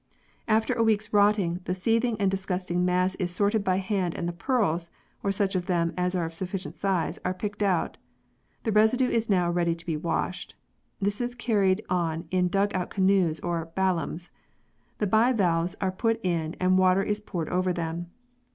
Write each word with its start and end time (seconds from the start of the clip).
After 0.47 0.73
a 0.73 0.81
week's 0.83 1.13
rotting, 1.13 1.59
the 1.65 1.75
seething 1.75 2.19
and 2.19 2.31
disgusting 2.31 2.83
mass 2.83 3.13
is 3.17 3.29
sorted 3.29 3.63
by 3.63 3.75
hand 3.77 4.15
and 4.15 4.27
the 4.27 4.33
pearls, 4.33 4.89
or 5.21 5.31
such 5.31 5.53
of 5.53 5.67
them 5.67 5.93
as 5.95 6.15
are 6.15 6.25
of 6.25 6.33
sufficient 6.33 6.73
size, 6.73 7.19
are 7.23 7.35
picked 7.35 7.61
out. 7.61 7.97
The 8.63 8.71
residue 8.71 9.11
is 9.11 9.29
now 9.29 9.51
ready 9.51 9.75
to 9.75 9.85
be 9.85 9.97
washed. 9.97 10.55
This 10.99 11.21
is 11.21 11.35
carried 11.35 11.85
on 11.87 12.25
in 12.31 12.47
dug 12.47 12.73
out 12.73 12.89
canoes 12.89 13.39
or 13.41 13.69
"ballams." 13.77 14.31
The 14.97 15.05
bivalves 15.05 15.75
are 15.79 15.91
put 15.91 16.19
in 16.25 16.55
and 16.59 16.79
water 16.79 17.03
is 17.03 17.21
poured 17.21 17.49
over 17.49 17.71
them. 17.71 18.09